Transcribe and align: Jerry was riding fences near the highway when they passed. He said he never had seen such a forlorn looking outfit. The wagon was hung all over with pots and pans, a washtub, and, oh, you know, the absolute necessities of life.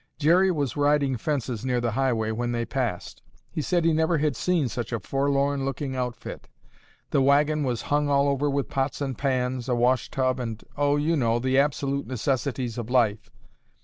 Jerry 0.17 0.49
was 0.49 0.75
riding 0.75 1.15
fences 1.15 1.63
near 1.63 1.79
the 1.79 1.91
highway 1.91 2.31
when 2.31 2.53
they 2.53 2.65
passed. 2.65 3.21
He 3.51 3.61
said 3.61 3.85
he 3.85 3.93
never 3.93 4.17
had 4.17 4.35
seen 4.35 4.67
such 4.67 4.91
a 4.91 4.99
forlorn 4.99 5.63
looking 5.63 5.95
outfit. 5.95 6.47
The 7.11 7.21
wagon 7.21 7.61
was 7.63 7.83
hung 7.83 8.09
all 8.09 8.27
over 8.27 8.49
with 8.49 8.67
pots 8.67 8.99
and 8.99 9.15
pans, 9.15 9.69
a 9.69 9.75
washtub, 9.75 10.39
and, 10.39 10.63
oh, 10.75 10.95
you 10.97 11.15
know, 11.15 11.37
the 11.37 11.59
absolute 11.59 12.07
necessities 12.07 12.79
of 12.79 12.89
life. 12.89 13.29